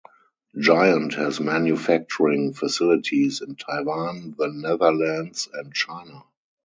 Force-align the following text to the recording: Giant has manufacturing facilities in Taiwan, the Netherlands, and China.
Giant 0.59 1.13
has 1.13 1.39
manufacturing 1.39 2.53
facilities 2.53 3.39
in 3.43 3.55
Taiwan, 3.55 4.33
the 4.35 4.47
Netherlands, 4.47 5.47
and 5.53 5.71
China. 5.75 6.23